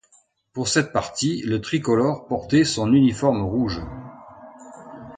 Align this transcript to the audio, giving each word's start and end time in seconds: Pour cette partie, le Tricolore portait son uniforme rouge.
Pour 0.53 0.67
cette 0.67 0.91
partie, 0.93 1.43
le 1.43 1.61
Tricolore 1.61 2.25
portait 2.25 2.63
son 2.63 2.91
uniforme 2.91 3.43
rouge. 3.43 3.83